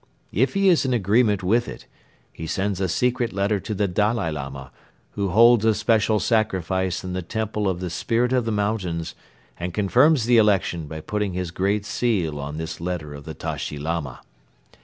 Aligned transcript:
If 0.31 0.55
he 0.55 0.67
is 0.67 0.83
in 0.83 0.95
agreement 0.95 1.43
with 1.43 1.67
it, 1.67 1.85
he 2.33 2.47
sends 2.47 2.81
a 2.81 2.89
secret 2.89 3.31
letter 3.33 3.59
to 3.59 3.75
the 3.75 3.87
Dalai 3.87 4.31
Lama, 4.31 4.71
who 5.11 5.29
holds 5.29 5.63
a 5.63 5.75
special 5.75 6.19
sacrifice 6.19 7.03
in 7.03 7.13
the 7.13 7.21
Temple 7.21 7.69
of 7.69 7.81
the 7.81 7.91
'Spirit 7.91 8.33
of 8.33 8.45
the 8.45 8.51
Mountains' 8.51 9.13
and 9.59 9.75
confirms 9.75 10.25
the 10.25 10.37
election 10.37 10.87
by 10.87 11.01
putting 11.01 11.33
his 11.33 11.51
great 11.51 11.85
seal 11.85 12.39
on 12.39 12.57
this 12.57 12.81
letter 12.81 13.13
of 13.13 13.25
the 13.25 13.35
Tashi 13.35 13.77
Lama. 13.77 14.21